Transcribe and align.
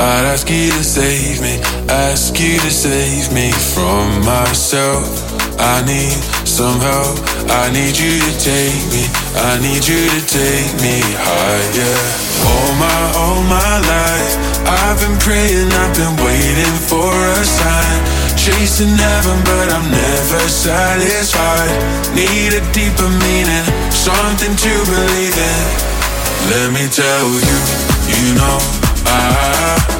I'd 0.00 0.32
ask 0.32 0.48
you 0.48 0.72
to 0.72 0.82
save 0.82 1.44
me, 1.44 1.60
ask 1.92 2.32
you 2.40 2.56
to 2.56 2.70
save 2.72 3.28
me 3.36 3.52
from 3.52 4.24
myself. 4.24 5.04
I 5.60 5.84
need 5.84 6.16
some 6.48 6.80
help, 6.80 7.20
I 7.52 7.68
need 7.68 7.92
you 8.00 8.16
to 8.16 8.32
take 8.40 8.80
me, 8.96 9.04
I 9.36 9.60
need 9.60 9.84
you 9.84 10.00
to 10.00 10.20
take 10.24 10.72
me 10.80 11.04
higher. 11.04 12.00
All 12.48 12.72
my, 12.80 13.00
all 13.20 13.42
my 13.44 13.74
life, 13.84 14.34
I've 14.64 14.96
been 15.04 15.20
praying, 15.20 15.68
I've 15.68 15.92
been 15.92 16.16
waiting 16.24 16.76
for 16.88 17.12
a 17.12 17.44
sign. 17.44 18.00
Chasing 18.40 18.96
heaven, 18.96 19.36
but 19.44 19.68
I'm 19.68 19.84
never 19.84 20.40
satisfied. 20.48 21.76
Need 22.16 22.56
a 22.56 22.64
deeper 22.72 23.10
meaning, 23.28 23.66
something 23.92 24.56
to 24.56 24.72
believe 24.88 25.36
in. 25.36 25.64
Let 26.48 26.72
me 26.72 26.88
tell 26.88 27.28
you, 27.36 27.58
you 28.08 28.32
know, 28.32 28.56
I 29.04 29.99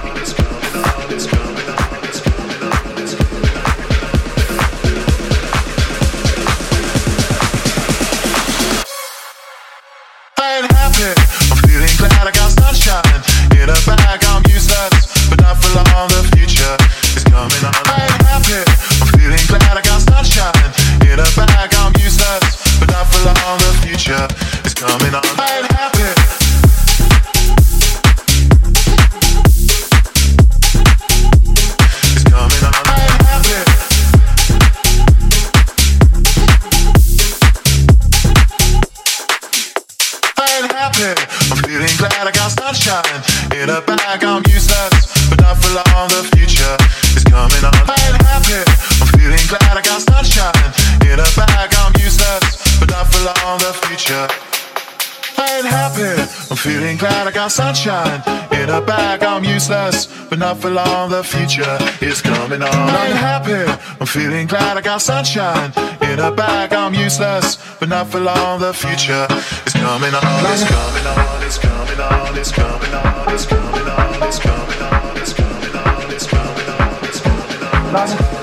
got 57.41 57.51
sunshine 57.51 58.21
in 58.51 58.69
a 58.69 58.79
bag. 58.79 59.23
I'm 59.23 59.43
useless, 59.43 60.05
but 60.29 60.37
not 60.37 60.57
for 60.57 60.69
long. 60.69 61.09
The 61.09 61.23
future 61.23 61.75
is 61.99 62.21
coming 62.21 62.61
on. 62.61 62.69
I'm 62.71 63.15
happy. 63.15 63.63
I'm 63.99 64.05
feeling 64.05 64.45
glad. 64.45 64.77
I 64.77 64.81
got 64.81 65.01
sunshine 65.01 65.73
in 66.03 66.19
a 66.19 66.31
bag. 66.31 66.71
I'm 66.71 66.93
useless, 66.93 67.57
but 67.79 67.89
not 67.89 68.11
for 68.11 68.19
long. 68.19 68.59
The 68.59 68.73
future 68.73 69.25
is 69.65 69.73
coming 69.73 70.13
on. 70.13 70.23
It's 70.53 70.69
coming 70.69 71.07
on. 71.07 71.43
It's 71.43 71.57
coming 71.57 71.99
on. 71.99 72.37
It's 72.37 72.51
coming 72.51 72.93
on. 72.93 73.33
It's 73.33 73.45
coming 73.47 73.47
on. 73.47 73.47
It's 73.47 73.47
coming 73.47 73.89
on. 73.89 74.23
It's 74.27 74.39
coming 74.39 74.81
on. 74.83 75.17
It's 75.17 75.33
coming 75.33 75.75
on. 75.81 76.11
It's 76.13 76.27
coming 76.27 76.67
on. 76.69 77.05
It's 77.05 77.21
coming 77.21 78.35
on. 78.35 78.40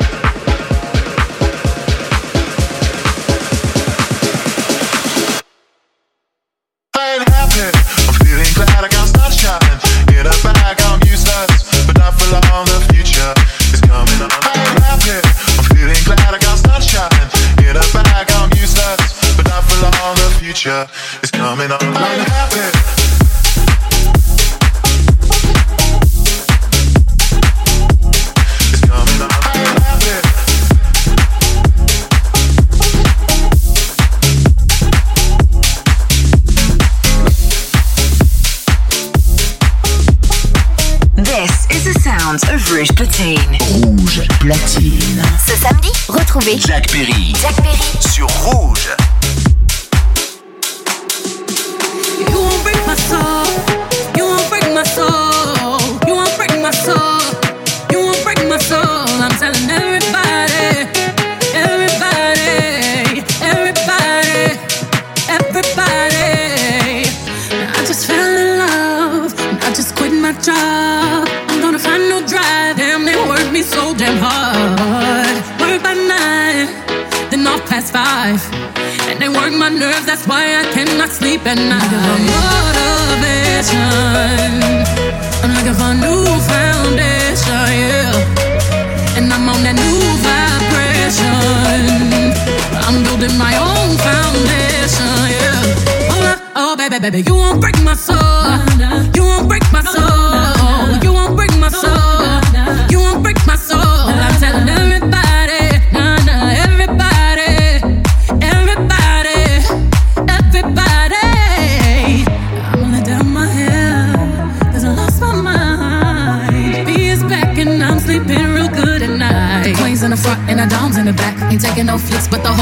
Jack 46.57 46.89
Perry. 46.89 47.28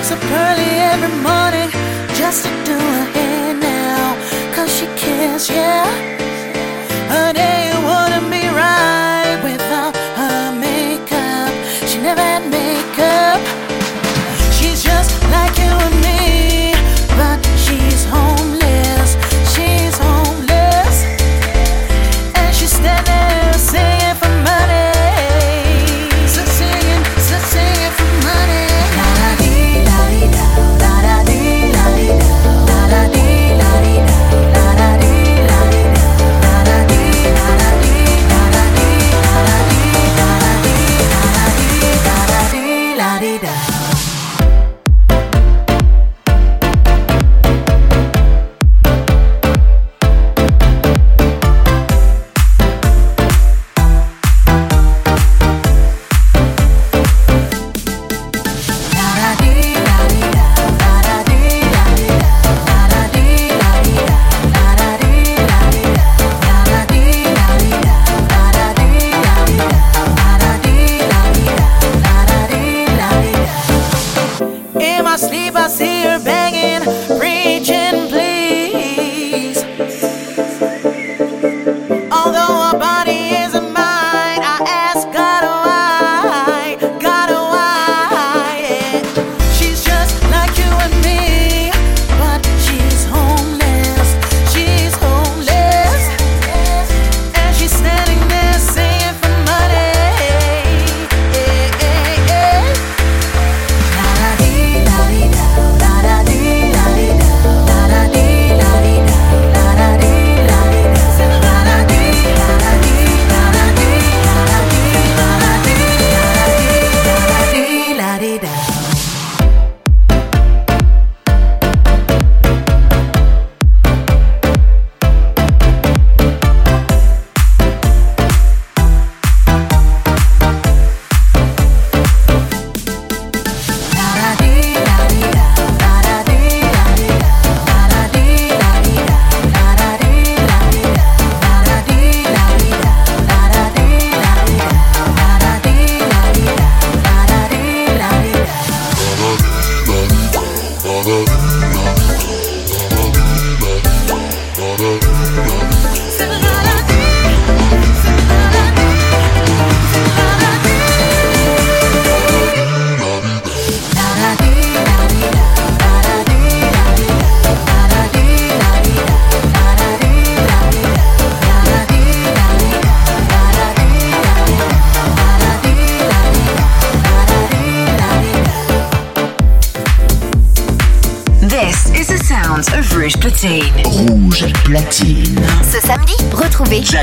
wakes 0.00 0.12
up 0.12 0.24
early 0.24 0.70
every 0.92 1.14
morning 1.20 1.70
just 2.16 2.44
to 2.44 2.50
do 2.64 2.72
her 2.72 3.04
hair 3.12 3.54
now. 3.54 4.54
Cause 4.54 4.74
she 4.74 4.86
cares, 4.96 5.50
yeah. 5.50 5.69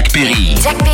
Jack 0.08 0.14
Perry. 0.14 0.56
Jack 0.56 0.87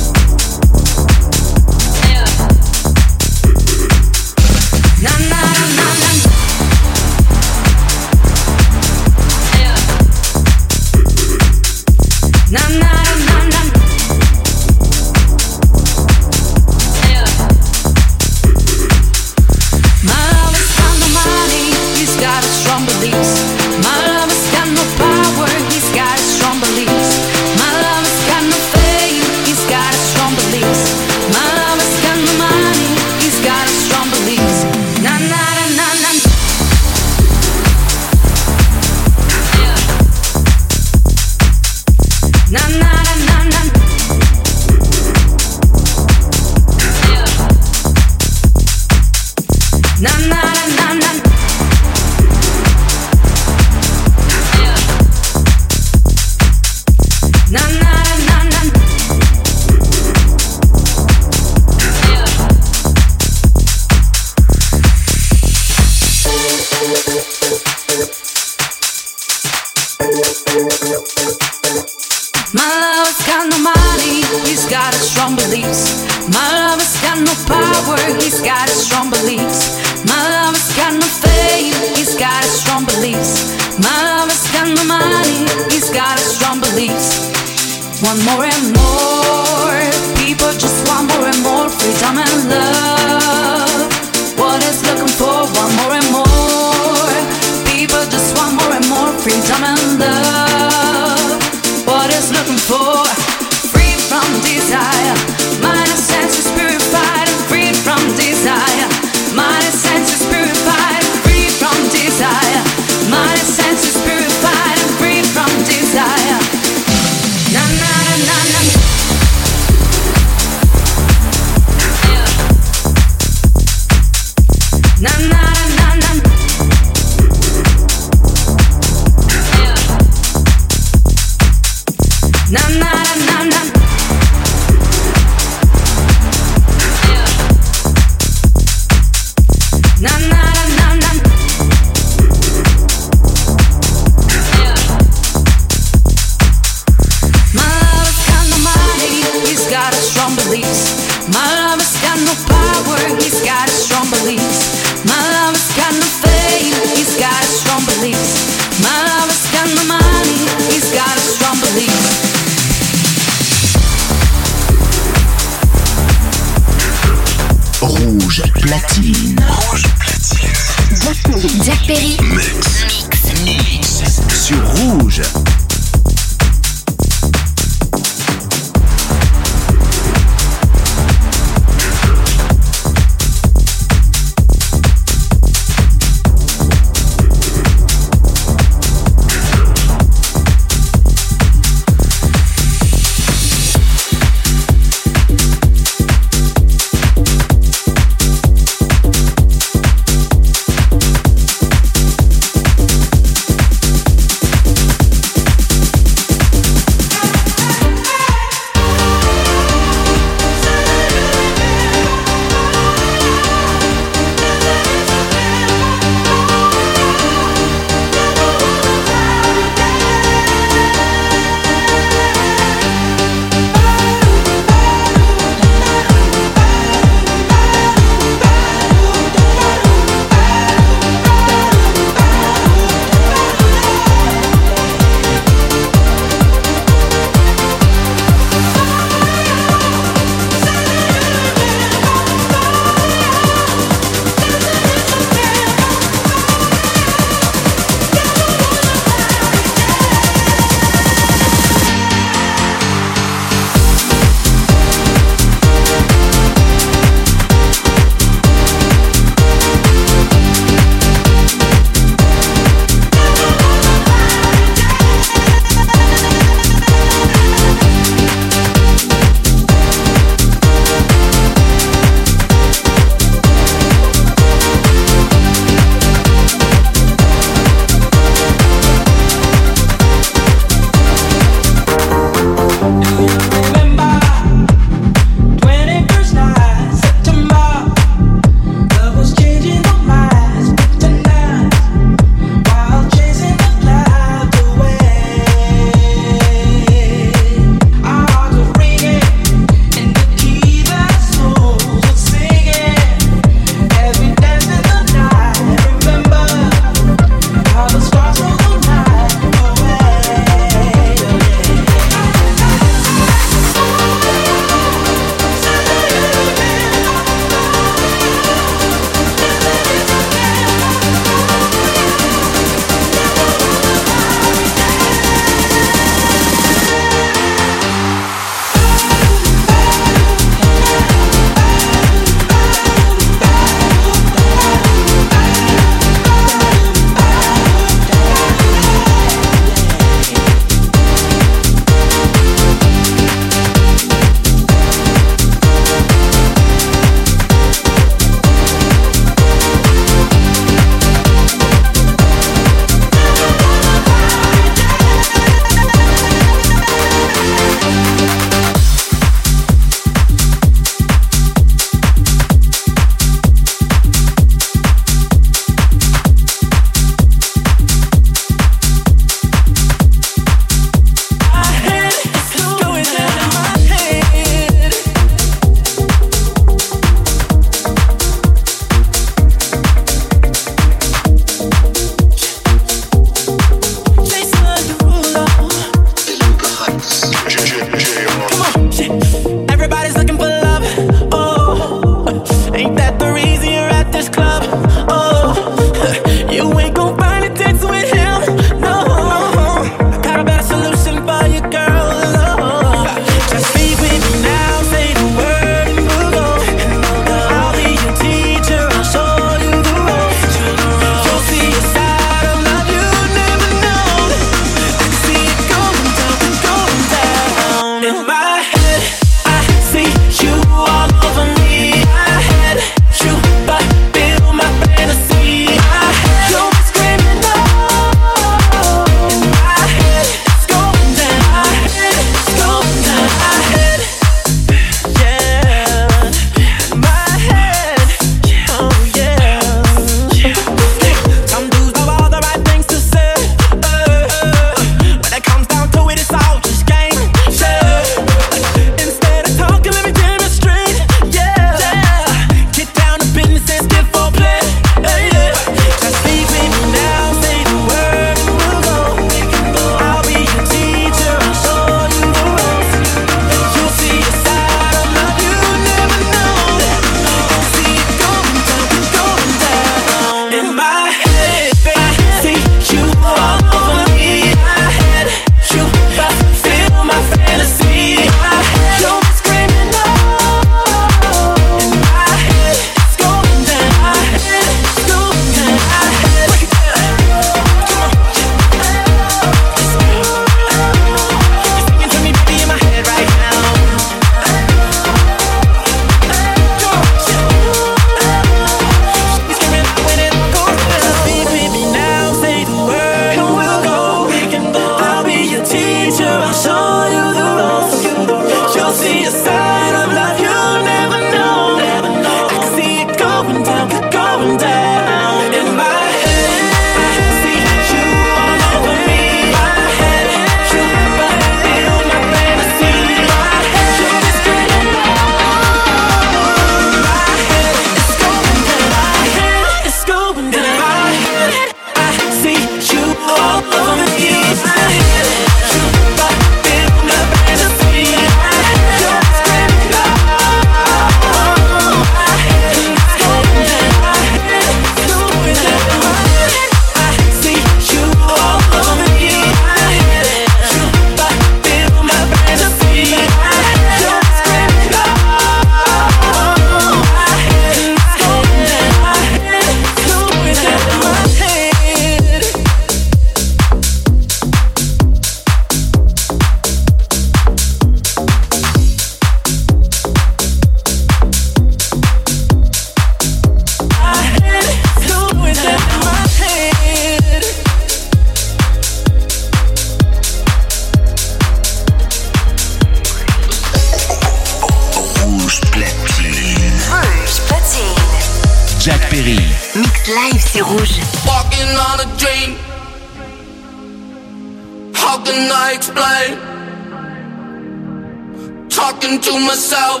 Talking 599.16 599.40
to 599.40 599.46
myself. 599.46 600.00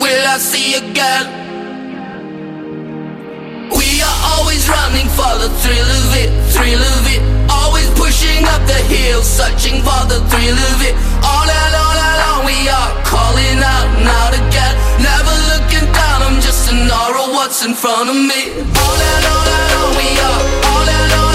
Will 0.00 0.24
I 0.26 0.38
see 0.38 0.74
again? 0.74 1.26
We 3.70 4.02
are 4.02 4.18
always 4.34 4.66
running 4.68 5.06
for 5.14 5.30
the 5.38 5.50
thrill 5.62 5.86
of 5.86 6.10
it, 6.18 6.30
thrill 6.50 6.82
of 6.82 7.06
it. 7.06 7.22
Always 7.50 7.88
pushing 7.90 8.42
up 8.46 8.66
the 8.66 8.80
hill, 8.90 9.22
searching 9.22 9.78
for 9.82 10.02
the 10.10 10.18
thrill 10.26 10.58
of 10.58 10.82
it. 10.82 10.94
All 11.22 11.46
and 11.46 11.74
all 11.78 11.98
along 12.10 12.46
we 12.46 12.58
are 12.68 12.90
calling 13.04 13.62
out 13.62 13.86
now 14.02 14.30
to 14.34 14.40
get. 14.50 14.74
Never 14.98 15.34
looking 15.54 15.86
down, 15.92 16.22
I'm 16.22 16.40
just 16.40 16.72
an 16.72 16.90
aura 16.90 17.30
what's 17.30 17.64
in 17.64 17.74
front 17.74 18.10
of 18.10 18.16
me. 18.16 18.58
All 18.58 19.00
and 19.12 19.24
all 19.30 19.48
along 19.54 19.90
we 20.02 20.08
are, 20.18 20.42
all 20.66 20.88
and 20.88 21.25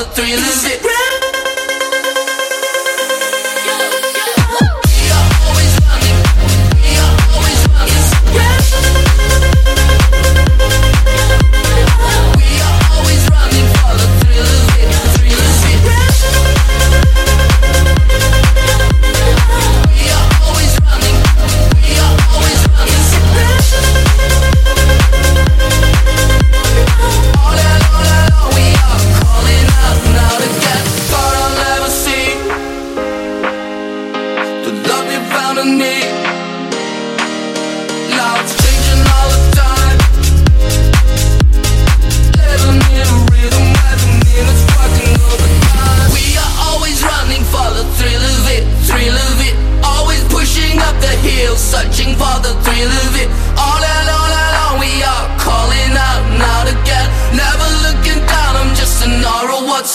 the 0.00 0.06
thrill 0.14 0.38
of 0.38 0.86
it. 0.86 0.89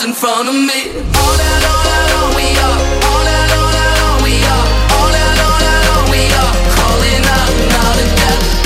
In 0.06 0.14
front 0.14 0.48
of 0.48 0.54
me? 0.54 0.94
All 1.18 1.40
and 1.50 1.64
all 1.66 1.88
along, 1.98 2.36
we 2.38 2.48
are. 2.62 2.78
All 3.10 3.26
all 3.58 3.76
along, 3.82 4.22
we 4.22 4.38
are. 4.54 4.66
All 5.02 5.16
all 5.46 5.66
along, 5.66 6.06
we 6.14 6.22
are 6.30 6.54
calling 6.78 7.26
out. 7.26 7.50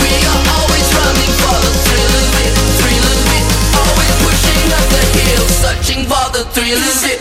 We 0.04 0.12
are 0.32 0.42
always 0.60 0.88
running 1.00 1.34
for 1.40 1.56
the 1.64 1.72
thrill 1.86 2.14
of 2.20 2.36
it, 2.44 2.54
thrill 2.80 3.08
of 3.16 3.24
it. 3.40 3.46
Always 3.80 4.14
pushing 4.20 4.68
up 4.76 4.86
the 4.92 5.04
hill, 5.16 5.46
searching 5.64 6.04
for 6.12 6.28
the 6.36 6.44
thrill 6.52 6.76
of 6.76 7.06
it. 7.08 7.19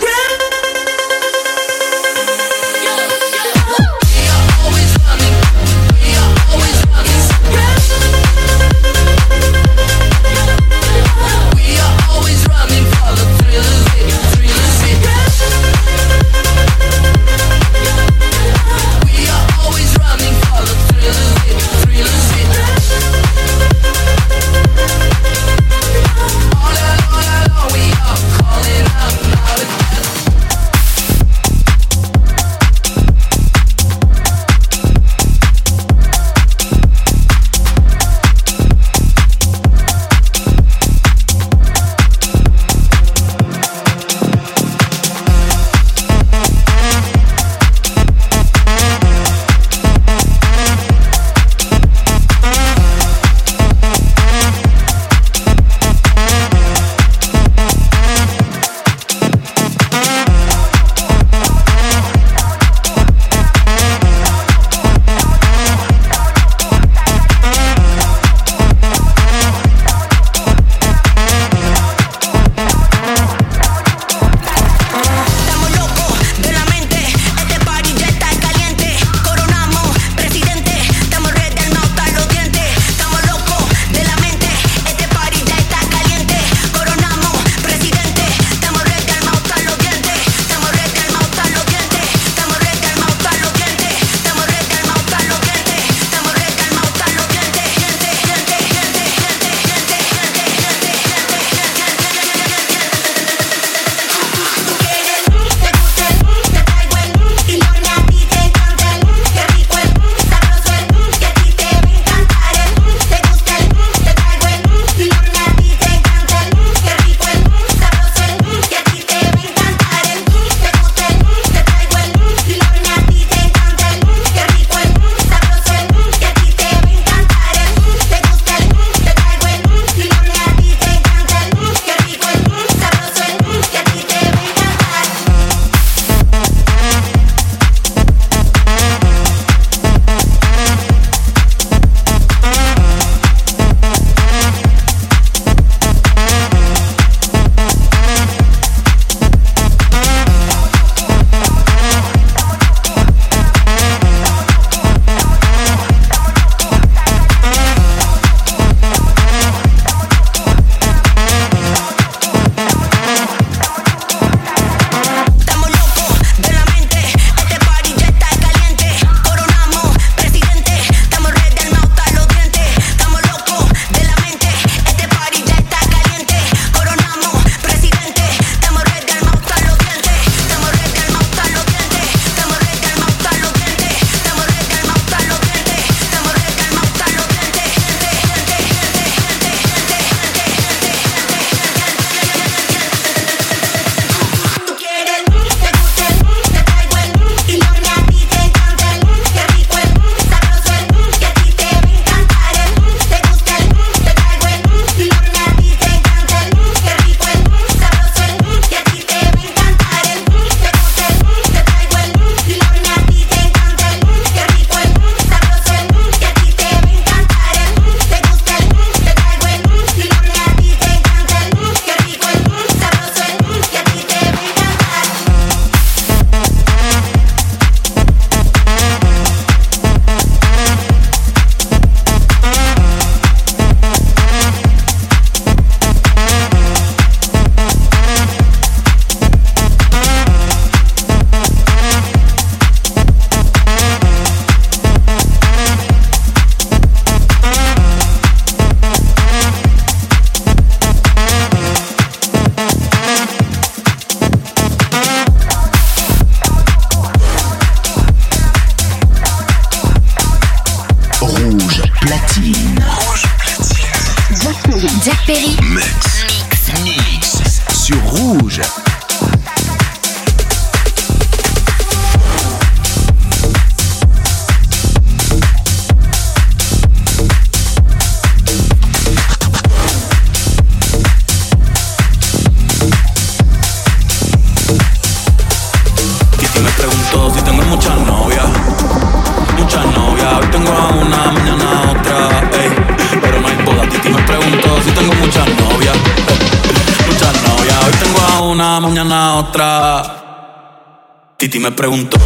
Me 301.70 301.76
preguntó. 301.76 302.16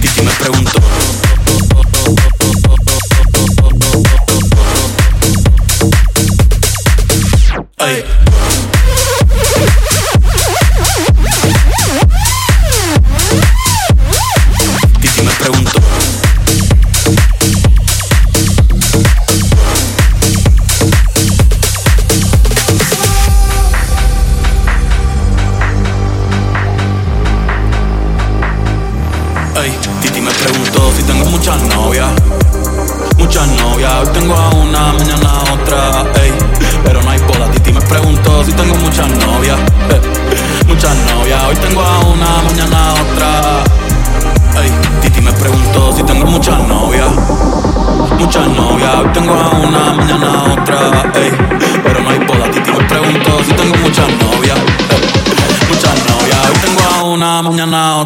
Titi 0.00 0.22
me 0.22 0.30
preguntó. 0.32 0.80
Ay. 7.76 8.29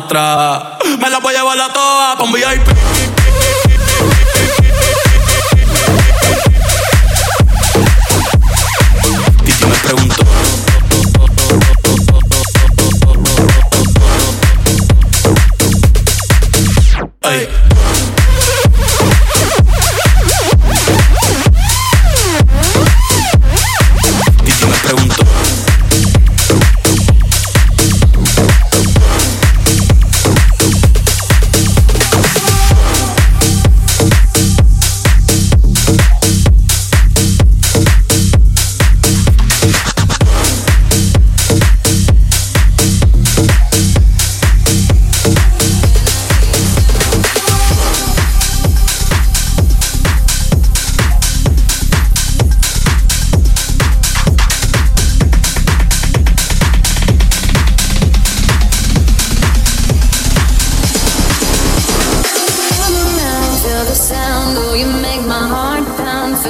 Otra. 0.04 0.73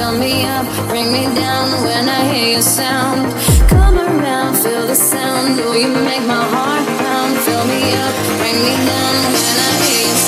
fill 0.05 0.19
me 0.19 0.45
up, 0.45 0.65
bring 0.87 1.11
me 1.11 1.23
down 1.35 1.83
when 1.83 2.07
I 2.07 2.31
hear 2.31 2.53
your 2.53 2.61
sound. 2.61 3.33
Come 3.69 3.97
around, 3.97 4.55
feel 4.55 4.85
the 4.87 4.95
sound, 4.95 5.59
oh, 5.61 5.73
you 5.73 5.87
make 5.87 6.25
my 6.27 6.43
heart 6.53 6.85
pound. 6.99 7.33
Fill 7.45 7.65
me 7.65 7.81
up, 8.03 8.13
bring 8.39 8.57
me 8.67 8.75
down 8.91 9.15
when 9.33 9.55
I 9.67 9.71
hear 9.85 10.15
sound. 10.15 10.24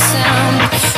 sound. 0.00 0.89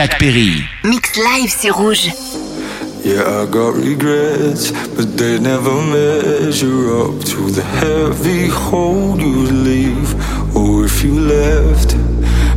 Jack 0.00 0.18
Perry. 0.18 0.64
Mix 0.82 1.14
live, 1.18 1.50
c'est 1.50 1.68
rouge. 1.68 2.08
Yeah, 3.04 3.42
I 3.42 3.44
got 3.44 3.74
regrets, 3.74 4.72
but 4.96 5.18
they 5.18 5.38
never 5.38 5.74
measure 5.92 6.96
up 7.02 7.22
to 7.32 7.50
the 7.50 7.62
heavy 7.62 8.48
hold 8.48 9.20
you 9.20 9.44
leave. 9.68 10.08
Or 10.56 10.86
if 10.86 11.04
you 11.04 11.20
left, 11.20 11.96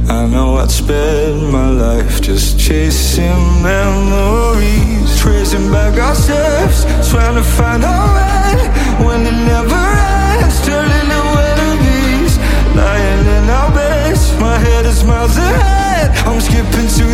I 0.09 0.25
know 0.25 0.55
I'd 0.55 0.71
spend 0.71 1.51
my 1.51 1.69
life 1.69 2.21
just 2.21 2.57
chasing 2.57 3.43
memories, 3.61 5.19
tracing 5.19 5.69
back 5.69 5.99
our 5.99 6.15
steps, 6.15 6.85
trying 7.11 7.35
to 7.35 7.43
find 7.43 7.83
our 7.83 8.07
way 8.15 8.55
when 9.05 9.19
it 9.27 9.37
never 9.51 9.83
ends, 10.39 10.65
turning 10.65 11.07
to 11.11 11.21
enemies, 11.51 12.37
lying 12.73 13.25
in 13.35 13.49
our 13.49 13.69
beds. 13.73 14.31
My 14.39 14.57
head 14.57 14.85
is 14.85 15.03
miles 15.03 15.35
ahead, 15.35 16.15
I'm 16.25 16.39
skipping 16.39 16.87
to 16.87 17.12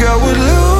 I 0.00 0.16
would 0.16 0.36
lose 0.36 0.77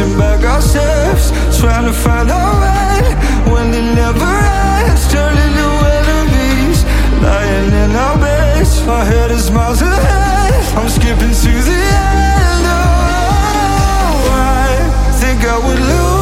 Tracing 0.00 0.18
back 0.18 0.42
our 0.44 0.62
steps, 0.62 1.30
trying 1.60 1.84
to 1.84 1.92
find 1.92 2.30
our 2.30 2.54
way 2.62 3.52
when 3.52 3.66
it 3.74 3.94
never 3.94 4.24
ends, 4.24 5.12
turning 5.12 5.52
to 5.60 5.68
enemies, 5.98 6.84
lying 7.20 7.70
in 7.70 7.94
our 7.94 8.16
beds. 8.16 8.80
My 8.86 9.04
head 9.04 9.30
is 9.30 9.50
miles 9.50 9.82
ahead, 9.82 10.74
I'm 10.74 10.88
skipping 10.88 11.34
to 11.44 11.52
the 11.68 11.80
end. 11.82 12.64
Oh, 12.64 13.10
I 14.32 15.12
think 15.20 15.44
I 15.44 15.58
would 15.66 15.78
lose 15.78 16.19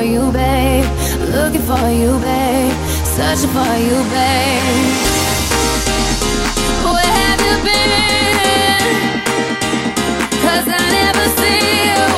for 0.00 0.06
you, 0.06 0.32
babe, 0.32 0.86
looking 1.34 1.60
for 1.60 1.90
you, 1.90 2.18
babe, 2.20 2.72
searching 3.04 3.50
for 3.50 3.72
you, 3.86 3.98
babe. 4.14 4.96
Where 6.94 7.12
have 7.20 7.40
you 7.48 7.56
been? 7.68 8.86
'Cause 10.42 10.66
I 10.78 10.82
never 11.00 11.26
see 11.40 11.64
you 11.90 12.09